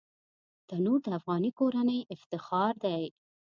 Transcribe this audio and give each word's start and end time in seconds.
تنور 0.67 0.99
د 1.05 1.07
افغاني 1.19 1.51
کورنۍ 1.59 1.99
افتخار 2.15 2.73
دی 2.83 3.03